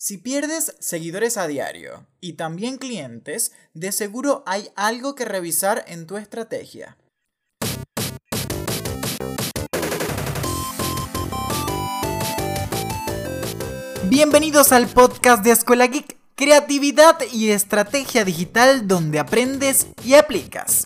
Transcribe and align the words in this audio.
Si 0.00 0.16
pierdes 0.16 0.76
seguidores 0.78 1.36
a 1.36 1.48
diario 1.48 2.06
y 2.20 2.34
también 2.34 2.78
clientes, 2.78 3.50
de 3.74 3.90
seguro 3.90 4.44
hay 4.46 4.68
algo 4.76 5.16
que 5.16 5.24
revisar 5.24 5.84
en 5.88 6.06
tu 6.06 6.16
estrategia. 6.16 6.96
Bienvenidos 14.04 14.70
al 14.70 14.86
podcast 14.86 15.42
de 15.42 15.50
Escuela 15.50 15.88
Geek, 15.88 16.16
creatividad 16.36 17.18
y 17.32 17.50
estrategia 17.50 18.24
digital 18.24 18.86
donde 18.86 19.18
aprendes 19.18 19.88
y 20.04 20.14
aplicas. 20.14 20.84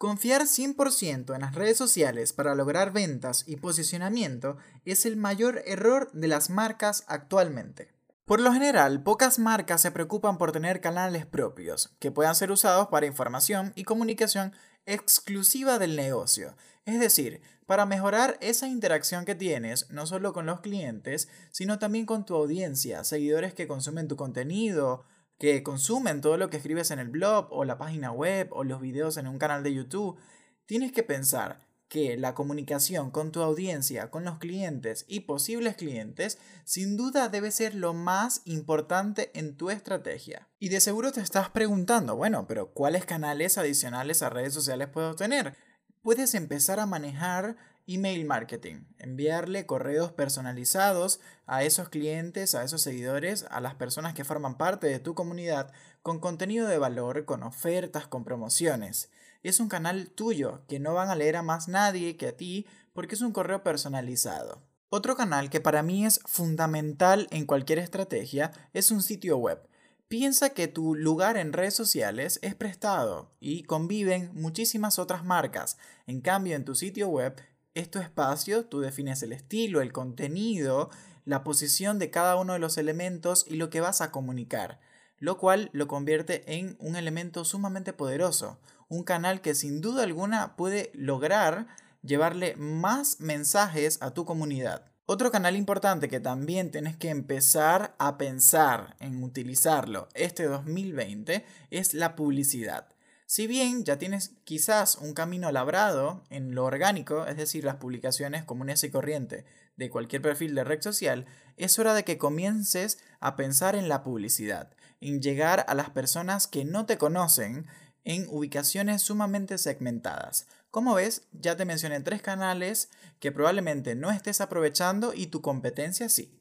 Confiar 0.00 0.46
100% 0.46 1.34
en 1.34 1.42
las 1.42 1.54
redes 1.54 1.76
sociales 1.76 2.32
para 2.32 2.54
lograr 2.54 2.90
ventas 2.90 3.44
y 3.46 3.56
posicionamiento 3.56 4.56
es 4.86 5.04
el 5.04 5.18
mayor 5.18 5.62
error 5.66 6.10
de 6.12 6.26
las 6.26 6.48
marcas 6.48 7.04
actualmente. 7.06 7.92
Por 8.24 8.40
lo 8.40 8.50
general, 8.50 9.02
pocas 9.02 9.38
marcas 9.38 9.82
se 9.82 9.90
preocupan 9.90 10.38
por 10.38 10.52
tener 10.52 10.80
canales 10.80 11.26
propios, 11.26 11.94
que 11.98 12.10
puedan 12.10 12.34
ser 12.34 12.50
usados 12.50 12.88
para 12.88 13.04
información 13.04 13.74
y 13.76 13.84
comunicación 13.84 14.54
exclusiva 14.86 15.78
del 15.78 15.96
negocio. 15.96 16.56
Es 16.86 16.98
decir, 16.98 17.42
para 17.66 17.84
mejorar 17.84 18.38
esa 18.40 18.68
interacción 18.68 19.26
que 19.26 19.34
tienes, 19.34 19.90
no 19.90 20.06
solo 20.06 20.32
con 20.32 20.46
los 20.46 20.60
clientes, 20.60 21.28
sino 21.50 21.78
también 21.78 22.06
con 22.06 22.24
tu 22.24 22.34
audiencia, 22.36 23.04
seguidores 23.04 23.52
que 23.52 23.68
consumen 23.68 24.08
tu 24.08 24.16
contenido, 24.16 25.04
que 25.40 25.62
consumen 25.62 26.20
todo 26.20 26.36
lo 26.36 26.50
que 26.50 26.58
escribes 26.58 26.90
en 26.90 26.98
el 26.98 27.08
blog 27.08 27.48
o 27.50 27.64
la 27.64 27.78
página 27.78 28.12
web 28.12 28.48
o 28.52 28.62
los 28.62 28.82
videos 28.82 29.16
en 29.16 29.26
un 29.26 29.38
canal 29.38 29.62
de 29.62 29.72
YouTube, 29.72 30.18
tienes 30.66 30.92
que 30.92 31.02
pensar 31.02 31.66
que 31.88 32.18
la 32.18 32.34
comunicación 32.34 33.10
con 33.10 33.32
tu 33.32 33.40
audiencia, 33.40 34.10
con 34.10 34.22
los 34.24 34.38
clientes 34.38 35.06
y 35.08 35.20
posibles 35.20 35.76
clientes, 35.76 36.38
sin 36.64 36.98
duda 36.98 37.30
debe 37.30 37.50
ser 37.52 37.74
lo 37.74 37.94
más 37.94 38.42
importante 38.44 39.30
en 39.32 39.56
tu 39.56 39.70
estrategia. 39.70 40.46
Y 40.58 40.68
de 40.68 40.78
seguro 40.78 41.10
te 41.10 41.22
estás 41.22 41.48
preguntando, 41.48 42.16
bueno, 42.16 42.46
pero 42.46 42.72
¿cuáles 42.74 43.06
canales 43.06 43.56
adicionales 43.56 44.20
a 44.20 44.28
redes 44.28 44.52
sociales 44.52 44.88
puedo 44.88 45.16
tener? 45.16 45.56
Puedes 46.02 46.34
empezar 46.34 46.80
a 46.80 46.86
manejar 46.86 47.56
email 47.86 48.24
marketing, 48.24 48.84
enviarle 48.98 49.66
correos 49.66 50.12
personalizados 50.12 51.20
a 51.46 51.64
esos 51.64 51.88
clientes, 51.88 52.54
a 52.54 52.64
esos 52.64 52.82
seguidores, 52.82 53.46
a 53.50 53.60
las 53.60 53.74
personas 53.74 54.14
que 54.14 54.24
forman 54.24 54.56
parte 54.56 54.86
de 54.86 54.98
tu 54.98 55.14
comunidad 55.14 55.72
con 56.02 56.20
contenido 56.20 56.66
de 56.68 56.78
valor, 56.78 57.24
con 57.24 57.42
ofertas, 57.42 58.06
con 58.06 58.24
promociones. 58.24 59.10
Es 59.42 59.60
un 59.60 59.68
canal 59.68 60.10
tuyo 60.10 60.62
que 60.68 60.80
no 60.80 60.94
van 60.94 61.08
a 61.08 61.16
leer 61.16 61.36
a 61.36 61.42
más 61.42 61.68
nadie 61.68 62.16
que 62.16 62.28
a 62.28 62.36
ti 62.36 62.66
porque 62.92 63.14
es 63.14 63.20
un 63.20 63.32
correo 63.32 63.62
personalizado. 63.62 64.62
Otro 64.88 65.16
canal 65.16 65.50
que 65.50 65.60
para 65.60 65.82
mí 65.82 66.04
es 66.04 66.20
fundamental 66.26 67.28
en 67.30 67.46
cualquier 67.46 67.78
estrategia 67.78 68.50
es 68.72 68.90
un 68.90 69.02
sitio 69.02 69.38
web. 69.38 69.60
Piensa 70.08 70.50
que 70.50 70.66
tu 70.66 70.96
lugar 70.96 71.36
en 71.36 71.52
redes 71.52 71.74
sociales 71.74 72.40
es 72.42 72.56
prestado 72.56 73.30
y 73.38 73.62
conviven 73.62 74.32
muchísimas 74.34 74.98
otras 74.98 75.24
marcas. 75.24 75.78
En 76.08 76.20
cambio, 76.20 76.56
en 76.56 76.64
tu 76.64 76.74
sitio 76.74 77.06
web 77.06 77.40
es 77.74 77.90
tu 77.90 77.98
espacio, 77.98 78.66
tú 78.66 78.80
defines 78.80 79.22
el 79.22 79.32
estilo, 79.32 79.80
el 79.80 79.92
contenido, 79.92 80.90
la 81.24 81.44
posición 81.44 81.98
de 81.98 82.10
cada 82.10 82.36
uno 82.36 82.54
de 82.54 82.58
los 82.58 82.78
elementos 82.78 83.44
y 83.48 83.56
lo 83.56 83.70
que 83.70 83.80
vas 83.80 84.00
a 84.00 84.10
comunicar, 84.10 84.80
lo 85.18 85.38
cual 85.38 85.70
lo 85.72 85.86
convierte 85.86 86.56
en 86.58 86.76
un 86.80 86.96
elemento 86.96 87.44
sumamente 87.44 87.92
poderoso, 87.92 88.58
un 88.88 89.04
canal 89.04 89.40
que 89.40 89.54
sin 89.54 89.80
duda 89.80 90.02
alguna 90.02 90.56
puede 90.56 90.90
lograr 90.94 91.68
llevarle 92.02 92.56
más 92.56 93.20
mensajes 93.20 93.98
a 94.00 94.12
tu 94.12 94.24
comunidad. 94.24 94.90
Otro 95.06 95.30
canal 95.30 95.56
importante 95.56 96.08
que 96.08 96.20
también 96.20 96.70
tienes 96.70 96.96
que 96.96 97.08
empezar 97.10 97.94
a 97.98 98.16
pensar 98.16 98.96
en 99.00 99.22
utilizarlo 99.22 100.08
este 100.14 100.44
2020 100.44 101.44
es 101.70 101.94
la 101.94 102.14
publicidad. 102.14 102.86
Si 103.30 103.46
bien 103.46 103.84
ya 103.84 103.96
tienes 103.96 104.32
quizás 104.42 104.96
un 104.96 105.14
camino 105.14 105.52
labrado 105.52 106.24
en 106.30 106.56
lo 106.56 106.64
orgánico, 106.64 107.26
es 107.26 107.36
decir, 107.36 107.62
las 107.62 107.76
publicaciones 107.76 108.42
comunes 108.42 108.82
y 108.82 108.90
corriente 108.90 109.44
de 109.76 109.88
cualquier 109.88 110.20
perfil 110.20 110.56
de 110.56 110.64
red 110.64 110.82
social, 110.82 111.26
es 111.56 111.78
hora 111.78 111.94
de 111.94 112.02
que 112.02 112.18
comiences 112.18 112.98
a 113.20 113.36
pensar 113.36 113.76
en 113.76 113.88
la 113.88 114.02
publicidad, 114.02 114.74
en 115.00 115.22
llegar 115.22 115.64
a 115.68 115.76
las 115.76 115.90
personas 115.90 116.48
que 116.48 116.64
no 116.64 116.86
te 116.86 116.98
conocen 116.98 117.68
en 118.02 118.26
ubicaciones 118.28 119.02
sumamente 119.02 119.58
segmentadas. 119.58 120.48
Como 120.72 120.94
ves, 120.94 121.22
ya 121.30 121.56
te 121.56 121.64
mencioné 121.64 122.00
tres 122.00 122.22
canales 122.22 122.90
que 123.20 123.30
probablemente 123.30 123.94
no 123.94 124.10
estés 124.10 124.40
aprovechando 124.40 125.14
y 125.14 125.28
tu 125.28 125.40
competencia 125.40 126.08
sí. 126.08 126.36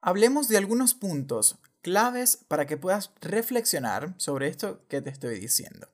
Hablemos 0.00 0.48
de 0.48 0.56
algunos 0.56 0.94
puntos 0.94 1.60
claves 1.82 2.36
para 2.48 2.66
que 2.66 2.76
puedas 2.76 3.12
reflexionar 3.20 4.14
sobre 4.16 4.48
esto 4.48 4.84
que 4.88 5.00
te 5.00 5.10
estoy 5.10 5.38
diciendo. 5.38 5.86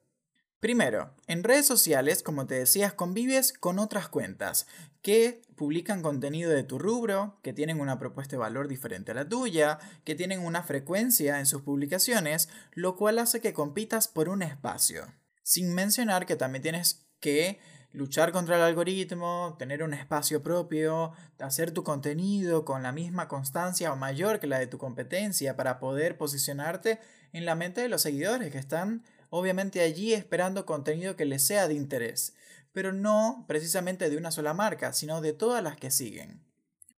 Primero, 0.63 1.13
en 1.27 1.43
redes 1.43 1.67
sociales, 1.67 2.23
como 2.23 2.47
te 2.47 2.55
decías, 2.55 2.93
convives 2.93 3.53
con 3.53 3.81
otras 3.81 4.07
cuentas 4.09 4.69
que 5.03 5.43
publican 5.57 6.03
contenido 6.03 6.53
de 6.53 6.63
tu 6.63 6.79
rubro, 6.79 7.41
que 7.43 7.53
tienen 7.53 7.81
una 7.81 7.99
propuesta 7.99 8.37
de 8.37 8.43
valor 8.43 8.69
diferente 8.69 9.11
a 9.11 9.15
la 9.17 9.29
tuya, 9.29 9.81
que 10.05 10.15
tienen 10.15 10.39
una 10.39 10.63
frecuencia 10.63 11.41
en 11.41 11.47
sus 11.47 11.63
publicaciones, 11.63 12.49
lo 12.75 12.95
cual 12.95 13.19
hace 13.19 13.41
que 13.41 13.53
compitas 13.53 14.07
por 14.07 14.29
un 14.29 14.41
espacio. 14.41 15.13
Sin 15.43 15.75
mencionar 15.75 16.27
que 16.27 16.37
también 16.37 16.63
tienes 16.63 17.09
que 17.19 17.59
luchar 17.91 18.31
contra 18.31 18.55
el 18.55 18.63
algoritmo, 18.63 19.57
tener 19.59 19.83
un 19.83 19.95
espacio 19.95 20.45
propio, 20.45 21.11
hacer 21.41 21.73
tu 21.73 21.83
contenido 21.83 22.65
con 22.65 22.85
la 22.85 22.93
misma 22.93 23.27
constancia 23.27 23.93
o 23.93 23.97
mayor 23.97 24.39
que 24.39 24.47
la 24.47 24.61
de 24.61 24.69
tu 24.69 24.79
competencia 24.79 25.57
para 25.57 25.81
poder 25.81 26.17
posicionarte 26.17 27.01
en 27.33 27.47
la 27.47 27.57
mente 27.57 27.81
de 27.81 27.89
los 27.89 28.03
seguidores 28.03 28.53
que 28.53 28.59
están 28.59 29.03
obviamente 29.35 29.81
allí 29.81 30.13
esperando 30.13 30.67
contenido 30.67 31.17
que 31.17 31.25
les 31.25 31.43
sea 31.43 31.67
de 31.67 31.73
interés, 31.73 32.35
pero 32.73 32.93
no 32.93 33.47
precisamente 33.49 34.11
de 34.11 34.19
una 34.19 34.31
sola 34.31 34.53
marca, 34.53 34.93
sino 34.93 35.23
de 35.23 35.33
todas 35.33 35.65
las 35.65 35.77
que 35.77 35.91
siguen. 35.91 36.43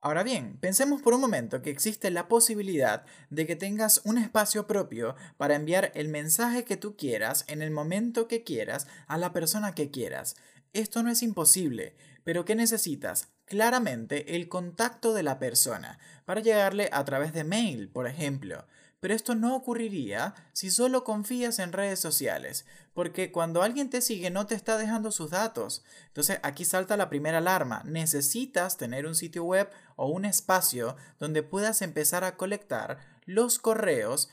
Ahora 0.01 0.25
bien, 0.25 0.59
pensemos 0.59 1.01
por 1.01 1.15
un 1.15 1.21
momento 1.21 1.63
que 1.63 1.71
existe 1.71 2.11
la 2.11 2.27
posibilidad 2.27 3.05
de 3.31 3.47
que 3.47 3.55
tengas 3.55 4.01
un 4.05 4.19
espacio 4.19 4.67
propio 4.67 5.15
para 5.37 5.55
enviar 5.55 5.93
el 5.95 6.09
mensaje 6.09 6.65
que 6.65 6.77
tú 6.77 6.97
quieras 6.97 7.45
en 7.47 7.63
el 7.63 7.71
momento 7.71 8.27
que 8.27 8.43
quieras 8.43 8.89
a 9.07 9.17
la 9.17 9.33
persona 9.33 9.77
que 9.77 9.93
quieras. 9.93 10.35
Esto 10.73 11.05
no 11.05 11.13
es 11.13 11.23
imposible, 11.23 11.95
pero 12.25 12.45
¿qué 12.45 12.57
necesitas? 12.57 13.29
Claramente 13.45 14.35
el 14.35 14.49
contacto 14.49 15.15
de 15.15 15.23
la 15.23 15.39
persona 15.39 16.01
para 16.25 16.41
llegarle 16.41 16.89
a 16.91 17.05
través 17.05 17.33
de 17.33 17.45
mail, 17.45 17.89
por 17.89 18.09
ejemplo. 18.09 18.67
Pero 19.05 19.15
esto 19.15 19.35
no 19.35 19.55
ocurriría 19.55 20.35
si 20.55 20.71
solo 20.71 21.05
confías 21.05 21.59
en 21.59 21.75
redes 21.75 22.01
sociales, 22.01 22.65
porque 22.95 23.31
cuando 23.31 23.63
alguien 23.63 23.91
te 23.91 24.01
sigue 24.01 24.31
no 24.31 24.47
te 24.47 24.55
está 24.55 24.79
dejando 24.79 25.13
sus 25.13 25.29
datos. 25.29 25.85
Entonces 26.07 26.41
aquí 26.43 26.65
salta 26.65 26.97
la 26.97 27.11
primera 27.11 27.37
alarma. 27.37 27.83
Necesitas 27.85 28.79
tener 28.79 29.05
un 29.05 29.15
sitio 29.15 29.45
web 29.45 29.69
o 29.97 30.07
un 30.07 30.25
espacio 30.25 30.97
donde 31.21 31.43
puedas 31.43 31.83
empezar 31.83 32.25
a 32.25 32.39
colectar 32.39 32.99
los 33.27 33.59
correos 33.59 34.31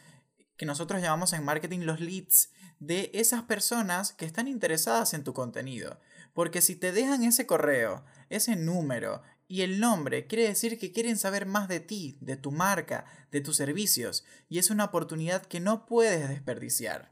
que 0.56 0.66
nosotros 0.66 1.02
llamamos 1.02 1.34
en 1.34 1.44
marketing 1.44 1.82
los 1.82 2.00
leads 2.00 2.52
de 2.80 3.12
esas 3.14 3.44
personas 3.44 4.14
que 4.14 4.24
están 4.24 4.48
interesadas 4.48 5.14
en 5.14 5.26
tu 5.26 5.34
contenido. 5.34 6.00
Porque 6.34 6.62
si 6.62 6.78
te 6.78 6.94
dejan 6.94 7.24
ese 7.24 7.46
correo, 7.46 8.06
ese 8.30 8.56
número, 8.56 9.22
y 9.52 9.64
el 9.64 9.82
nombre 9.82 10.28
quiere 10.28 10.48
decir 10.48 10.80
que 10.80 10.94
quieren 10.94 11.18
saber 11.18 11.46
más 11.46 11.68
de 11.68 11.82
ti, 11.82 12.18
de 12.22 12.38
tu 12.38 12.54
marca, 12.54 13.04
de 13.32 13.42
tus 13.42 13.58
servicios, 13.58 14.24
y 14.48 14.60
es 14.60 14.70
una 14.70 14.86
oportunidad 14.86 15.46
que 15.46 15.60
no 15.60 15.86
puedes 15.86 16.30
desperdiciar. 16.30 17.12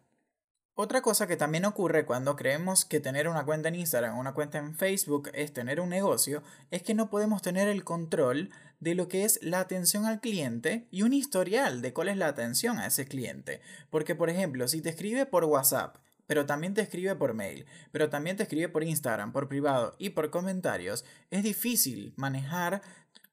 Otra 0.73 1.01
cosa 1.01 1.27
que 1.27 1.35
también 1.35 1.65
ocurre 1.65 2.05
cuando 2.05 2.37
creemos 2.37 2.85
que 2.85 3.01
tener 3.01 3.27
una 3.27 3.43
cuenta 3.43 3.67
en 3.67 3.75
Instagram 3.75 4.15
o 4.15 4.21
una 4.21 4.33
cuenta 4.33 4.57
en 4.57 4.73
Facebook 4.73 5.29
es 5.33 5.51
tener 5.51 5.81
un 5.81 5.89
negocio, 5.89 6.41
es 6.71 6.81
que 6.81 6.93
no 6.93 7.09
podemos 7.09 7.41
tener 7.41 7.67
el 7.67 7.83
control 7.83 8.51
de 8.79 8.95
lo 8.95 9.09
que 9.09 9.25
es 9.25 9.43
la 9.43 9.59
atención 9.59 10.05
al 10.05 10.21
cliente 10.21 10.87
y 10.91 11.01
un 11.01 11.11
historial 11.11 11.81
de 11.81 11.91
cuál 11.91 12.07
es 12.07 12.15
la 12.15 12.27
atención 12.27 12.79
a 12.79 12.87
ese 12.87 13.05
cliente. 13.05 13.59
Porque, 13.89 14.15
por 14.15 14.29
ejemplo, 14.29 14.69
si 14.69 14.81
te 14.81 14.87
escribe 14.87 15.25
por 15.25 15.43
WhatsApp 15.43 15.97
pero 16.29 16.45
también 16.45 16.75
te 16.75 16.81
escribe 16.81 17.15
por 17.15 17.33
mail, 17.33 17.65
pero 17.91 18.11
también 18.11 18.37
te 18.37 18.43
escribe 18.43 18.69
por 18.69 18.83
Instagram, 18.83 19.31
por 19.31 19.47
privado 19.47 19.95
y 19.97 20.11
por 20.11 20.29
comentarios, 20.29 21.03
es 21.31 21.41
difícil 21.41 22.13
manejar 22.17 22.83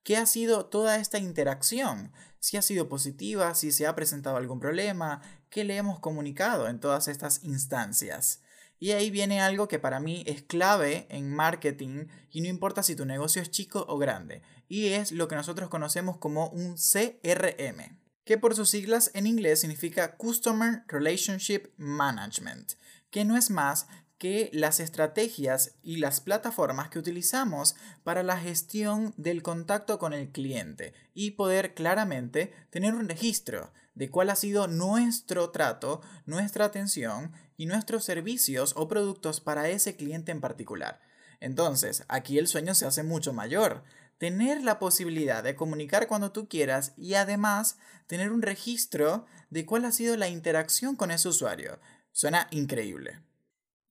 qué 0.03 0.17
ha 0.17 0.25
sido 0.25 0.65
toda 0.65 0.97
esta 0.97 1.19
interacción, 1.19 2.11
si 2.39 2.57
ha 2.57 2.63
sido 2.63 2.89
positiva, 2.89 3.55
si 3.55 3.71
se 3.71 3.87
ha 3.87 3.95
presentado 3.95 4.39
algún 4.39 4.61
problema, 4.61 5.21
qué 5.51 5.63
le 5.65 5.77
hemos 5.77 6.01
comunicado 6.01 6.69
en 6.69 6.81
todas 6.81 7.07
estas 7.07 7.45
instancias. 7.45 8.41
Y 8.79 8.93
ahí 8.93 9.11
viene 9.11 9.43
algo 9.43 9.69
que 9.69 9.79
para 9.79 10.01
mí 10.01 10.25
es 10.27 10.41
clave 10.41 11.07
en 11.11 11.29
marketing 11.29 12.07
y 12.31 12.41
no 12.41 12.49
importa 12.49 12.83
si 12.83 12.97
tu 12.97 13.05
negocio 13.05 13.43
es 13.43 13.51
chico 13.51 13.85
o 13.91 13.99
grande, 13.99 14.41
y 14.69 14.87
es 14.95 15.13
lo 15.13 15.29
que 15.29 15.37
nosotros 15.37 15.69
conocemos 15.69 16.17
como 16.17 16.49
un 16.49 16.77
CRM 16.77 17.99
que 18.27 18.37
por 18.37 18.57
sus 18.57 18.69
siglas 18.69 19.13
en 19.15 19.27
inglés 19.27 19.61
significa 19.61 20.17
Customer 20.17 20.83
Relationship 20.89 21.69
Management, 21.77 22.73
que 23.11 23.25
no 23.25 23.37
es 23.37 23.51
más 23.51 23.87
que 24.19 24.49
las 24.53 24.81
estrategias 24.81 25.75
y 25.83 25.97
las 25.97 26.21
plataformas 26.21 26.89
que 26.89 26.99
utilizamos 26.99 27.77
para 28.03 28.23
la 28.23 28.39
gestión 28.39 29.13
del 29.17 29.43
contacto 29.43 29.99
con 29.99 30.13
el 30.15 30.31
cliente 30.31 30.95
y 31.15 31.33
poder 31.33 31.75
claramente 31.75 32.53
tener 32.71 32.95
un 32.95 33.09
registro 33.09 33.73
de 33.95 34.11
cuál 34.11 34.31
ha 34.31 34.37
sido 34.37 34.69
nuestro 34.69 35.51
trato, 35.51 36.01
nuestra 36.27 36.67
atención 36.67 37.33
y 37.57 37.67
nuestros 37.67 38.05
servicios 38.05 38.75
o 38.77 38.89
productos 38.89 39.41
para 39.41 39.69
ese 39.69 39.97
cliente 39.97 40.33
en 40.33 40.41
particular. 40.41 41.01
Entonces, 41.41 42.05
aquí 42.09 42.39
el 42.39 42.47
sueño 42.47 42.75
se 42.75 42.87
hace 42.87 43.03
mucho 43.03 43.33
mayor. 43.33 43.85
Tener 44.19 44.63
la 44.63 44.79
posibilidad 44.79 45.43
de 45.43 45.57
comunicar 45.57 46.09
cuando 46.09 46.33
tú 46.33 46.49
quieras 46.49 46.93
y 46.97 47.15
además 47.15 47.77
tener 48.07 48.33
un 48.33 48.43
registro 48.43 49.27
de 49.51 49.67
cuál 49.67 49.85
ha 49.85 49.93
sido 49.93 50.17
la 50.17 50.29
interacción 50.29 50.97
con 50.97 51.11
ese 51.11 51.29
usuario. 51.29 51.79
Suena 52.17 52.47
increíble. 52.51 53.21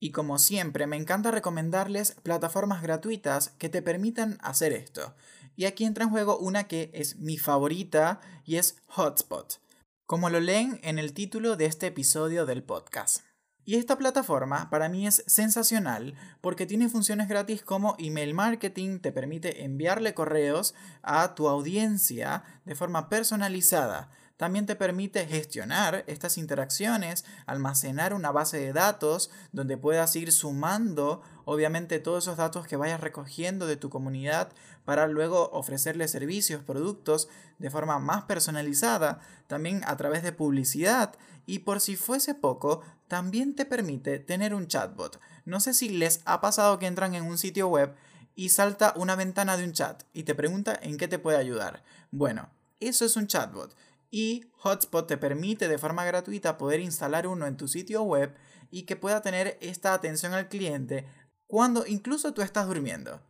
Y 0.00 0.10
como 0.10 0.40
siempre, 0.40 0.88
me 0.88 0.96
encanta 0.96 1.30
recomendarles 1.30 2.16
plataformas 2.24 2.82
gratuitas 2.82 3.50
que 3.50 3.68
te 3.68 3.82
permitan 3.82 4.36
hacer 4.40 4.72
esto. 4.72 5.14
Y 5.54 5.66
aquí 5.66 5.84
entra 5.84 6.02
en 6.02 6.10
juego 6.10 6.36
una 6.36 6.64
que 6.64 6.90
es 6.92 7.18
mi 7.20 7.38
favorita 7.38 8.18
y 8.44 8.56
es 8.56 8.78
Hotspot, 8.88 9.60
como 10.06 10.28
lo 10.28 10.40
leen 10.40 10.80
en 10.82 10.98
el 10.98 11.12
título 11.12 11.54
de 11.54 11.66
este 11.66 11.86
episodio 11.86 12.46
del 12.46 12.64
podcast. 12.64 13.22
Y 13.64 13.76
esta 13.76 13.96
plataforma 13.96 14.70
para 14.70 14.88
mí 14.88 15.06
es 15.06 15.22
sensacional 15.28 16.16
porque 16.40 16.66
tiene 16.66 16.88
funciones 16.88 17.28
gratis 17.28 17.62
como 17.62 17.94
email 18.00 18.34
marketing, 18.34 18.98
te 18.98 19.12
permite 19.12 19.62
enviarle 19.64 20.14
correos 20.14 20.74
a 21.02 21.36
tu 21.36 21.46
audiencia 21.46 22.42
de 22.64 22.74
forma 22.74 23.08
personalizada 23.08 24.10
también 24.36 24.66
te 24.66 24.76
permite 24.76 25.26
gestionar 25.26 26.04
estas 26.06 26.36
interacciones, 26.36 27.24
almacenar 27.46 28.12
una 28.12 28.30
base 28.32 28.58
de 28.58 28.72
datos 28.72 29.30
donde 29.52 29.78
puedas 29.78 30.14
ir 30.16 30.30
sumando 30.30 31.22
obviamente 31.44 32.00
todos 32.00 32.24
esos 32.24 32.36
datos 32.36 32.66
que 32.66 32.76
vayas 32.76 33.00
recogiendo 33.00 33.66
de 33.66 33.76
tu 33.76 33.88
comunidad 33.88 34.52
para 34.84 35.06
luego 35.06 35.48
ofrecerle 35.52 36.06
servicios, 36.08 36.62
productos 36.62 37.28
de 37.58 37.70
forma 37.70 37.98
más 37.98 38.24
personalizada, 38.24 39.20
también 39.46 39.82
a 39.86 39.96
través 39.96 40.22
de 40.22 40.32
publicidad 40.32 41.14
y 41.46 41.60
por 41.60 41.80
si 41.80 41.96
fuese 41.96 42.34
poco, 42.34 42.82
también 43.08 43.54
te 43.54 43.64
permite 43.64 44.18
tener 44.18 44.54
un 44.54 44.66
chatbot. 44.66 45.20
No 45.44 45.60
sé 45.60 45.72
si 45.72 45.88
les 45.88 46.20
ha 46.24 46.40
pasado 46.40 46.78
que 46.78 46.86
entran 46.86 47.14
en 47.14 47.24
un 47.24 47.38
sitio 47.38 47.68
web 47.68 47.94
y 48.34 48.50
salta 48.50 48.92
una 48.96 49.14
ventana 49.14 49.56
de 49.56 49.64
un 49.64 49.72
chat 49.72 50.02
y 50.12 50.24
te 50.24 50.34
pregunta 50.34 50.78
en 50.82 50.98
qué 50.98 51.08
te 51.08 51.18
puede 51.18 51.38
ayudar. 51.38 51.84
Bueno, 52.10 52.50
eso 52.80 53.04
es 53.04 53.16
un 53.16 53.28
chatbot 53.28 53.74
y 54.10 54.44
Hotspot 54.58 55.06
te 55.06 55.16
permite 55.16 55.68
de 55.68 55.78
forma 55.78 56.04
gratuita 56.04 56.58
poder 56.58 56.80
instalar 56.80 57.26
uno 57.26 57.46
en 57.46 57.56
tu 57.56 57.68
sitio 57.68 58.02
web 58.02 58.34
y 58.70 58.82
que 58.82 58.96
pueda 58.96 59.22
tener 59.22 59.58
esta 59.60 59.94
atención 59.94 60.34
al 60.34 60.48
cliente 60.48 61.06
cuando 61.46 61.86
incluso 61.86 62.34
tú 62.34 62.42
estás 62.42 62.66
durmiendo. 62.66 63.20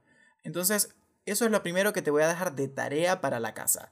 Entonces, 0.42 0.94
eso 1.24 1.44
es 1.44 1.50
lo 1.50 1.62
primero 1.62 1.92
que 1.92 2.02
te 2.02 2.10
voy 2.10 2.22
a 2.22 2.28
dejar 2.28 2.54
de 2.54 2.68
tarea 2.68 3.20
para 3.20 3.40
la 3.40 3.52
casa. 3.52 3.90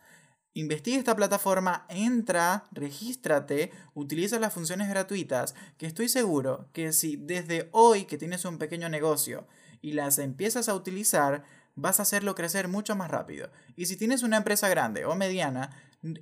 Investiga 0.56 0.98
esta 0.98 1.16
plataforma, 1.16 1.84
entra, 1.88 2.64
regístrate, 2.70 3.72
utiliza 3.92 4.38
las 4.38 4.54
funciones 4.54 4.88
gratuitas, 4.88 5.56
que 5.78 5.86
estoy 5.86 6.08
seguro 6.08 6.68
que 6.72 6.92
si 6.92 7.16
desde 7.16 7.68
hoy 7.72 8.04
que 8.04 8.18
tienes 8.18 8.44
un 8.44 8.58
pequeño 8.58 8.88
negocio 8.88 9.48
y 9.82 9.94
las 9.94 10.18
empiezas 10.18 10.68
a 10.68 10.76
utilizar, 10.76 11.44
vas 11.74 11.98
a 11.98 12.02
hacerlo 12.02 12.34
crecer 12.34 12.68
mucho 12.68 12.96
más 12.96 13.10
rápido. 13.10 13.50
Y 13.76 13.86
si 13.86 13.96
tienes 13.96 14.22
una 14.22 14.36
empresa 14.36 14.68
grande 14.68 15.04
o 15.04 15.14
mediana, 15.14 15.70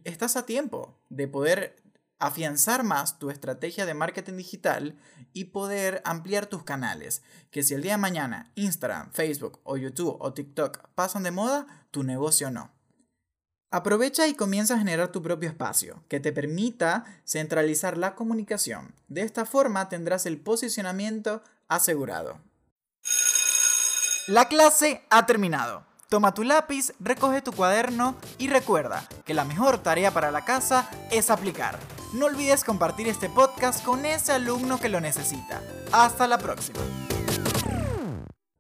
estás 0.04 0.36
a 0.36 0.46
tiempo 0.46 0.98
de 1.08 1.28
poder 1.28 1.82
afianzar 2.18 2.84
más 2.84 3.18
tu 3.18 3.30
estrategia 3.30 3.84
de 3.84 3.94
marketing 3.94 4.36
digital 4.36 4.96
y 5.32 5.46
poder 5.46 6.00
ampliar 6.04 6.46
tus 6.46 6.62
canales. 6.62 7.22
Que 7.50 7.62
si 7.62 7.74
el 7.74 7.82
día 7.82 7.92
de 7.92 7.98
mañana 7.98 8.52
Instagram, 8.54 9.10
Facebook 9.10 9.60
o 9.64 9.76
YouTube 9.76 10.16
o 10.20 10.32
TikTok 10.32 10.88
pasan 10.94 11.24
de 11.24 11.32
moda, 11.32 11.66
tu 11.90 12.04
negocio 12.04 12.50
no. 12.50 12.70
Aprovecha 13.72 14.28
y 14.28 14.34
comienza 14.34 14.74
a 14.74 14.78
generar 14.78 15.10
tu 15.10 15.22
propio 15.22 15.48
espacio, 15.48 16.04
que 16.08 16.20
te 16.20 16.32
permita 16.32 17.04
centralizar 17.24 17.96
la 17.96 18.14
comunicación. 18.14 18.94
De 19.08 19.22
esta 19.22 19.46
forma 19.46 19.88
tendrás 19.88 20.26
el 20.26 20.38
posicionamiento 20.38 21.42
asegurado. 21.68 22.38
La 24.28 24.44
clase 24.46 25.02
ha 25.10 25.26
terminado. 25.26 25.82
Toma 26.08 26.32
tu 26.32 26.44
lápiz, 26.44 26.92
recoge 27.00 27.42
tu 27.42 27.50
cuaderno 27.52 28.14
y 28.38 28.46
recuerda 28.46 29.08
que 29.24 29.34
la 29.34 29.44
mejor 29.44 29.78
tarea 29.78 30.12
para 30.12 30.30
la 30.30 30.44
casa 30.44 30.88
es 31.10 31.28
aplicar. 31.28 31.76
No 32.12 32.26
olvides 32.26 32.62
compartir 32.62 33.08
este 33.08 33.28
podcast 33.28 33.84
con 33.84 34.06
ese 34.06 34.30
alumno 34.30 34.78
que 34.78 34.90
lo 34.90 35.00
necesita. 35.00 35.60
Hasta 35.90 36.28
la 36.28 36.38
próxima. 36.38 36.78